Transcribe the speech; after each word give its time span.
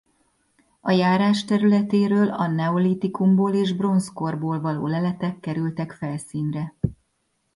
A 0.79 0.91
járás 0.91 1.45
területéről 1.45 2.29
a 2.31 2.47
neolitikumból 2.47 3.53
és 3.53 3.73
bronzkorból 3.73 4.59
való 4.61 4.87
leletek 4.87 5.39
kerültek 5.39 5.91
felszínre. 5.91 6.75